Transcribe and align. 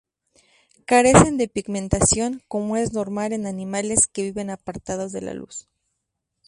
Carecen 0.87 1.37
de 1.37 1.47
pigmentación, 1.47 2.41
como 2.47 2.75
es 2.75 2.91
normal 2.91 3.33
en 3.33 3.45
animales 3.45 4.07
que 4.07 4.23
viven 4.23 4.49
apartados 4.49 5.11
de 5.11 5.21
la 5.21 5.35
luz. 5.35 5.67